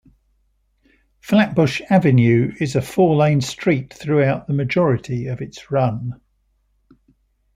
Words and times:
Flatbush 1.19 1.79
Avenue 1.91 2.55
is 2.59 2.75
a 2.75 2.81
four-lane 2.81 3.39
street 3.39 3.93
throughout 3.93 4.47
the 4.47 4.53
majority 4.53 5.27
of 5.27 5.41
its 5.41 5.69
run. 5.69 6.19